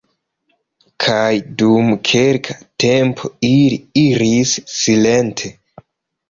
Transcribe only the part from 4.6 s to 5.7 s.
silente.